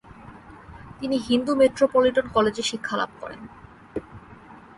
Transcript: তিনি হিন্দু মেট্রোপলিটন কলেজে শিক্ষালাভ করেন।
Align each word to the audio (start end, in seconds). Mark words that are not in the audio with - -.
তিনি 0.99 1.17
হিন্দু 1.27 1.51
মেট্রোপলিটন 1.61 2.25
কলেজে 2.35 2.63
শিক্ষালাভ 2.71 3.09
করেন। 3.21 3.41